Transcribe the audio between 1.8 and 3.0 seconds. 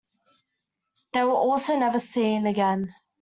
seen again.